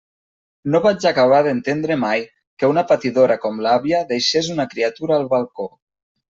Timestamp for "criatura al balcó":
4.75-5.71